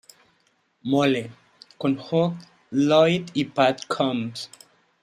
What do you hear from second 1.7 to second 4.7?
con Hugh Lloyd y Pat Coombs.